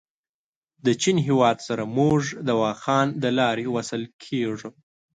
[0.85, 4.69] د چین هېواد سره موږ د واخان دلاري وصل کېږو.